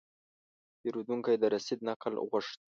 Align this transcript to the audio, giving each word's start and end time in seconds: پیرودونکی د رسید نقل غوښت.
پیرودونکی 0.79 1.35
د 1.39 1.43
رسید 1.53 1.79
نقل 1.89 2.13
غوښت. 2.29 2.59